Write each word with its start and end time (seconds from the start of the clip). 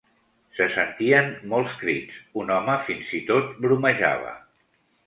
Se 0.59 0.65
sentien 0.75 1.29
molts 1.53 1.77
crits, 1.83 2.17
un 2.45 2.53
home 2.57 2.81
fins 2.89 3.17
i 3.21 3.25
tot 3.33 3.57
bromejava. 3.69 4.39